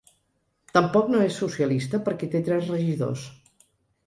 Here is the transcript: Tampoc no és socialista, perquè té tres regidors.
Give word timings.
Tampoc 0.77 1.11
no 1.15 1.19
és 1.25 1.37
socialista, 1.41 2.01
perquè 2.09 2.31
té 2.33 2.43
tres 2.49 2.73
regidors. 2.75 3.29